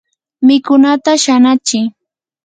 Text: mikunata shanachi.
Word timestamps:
mikunata 0.45 1.11
shanachi. 1.23 1.79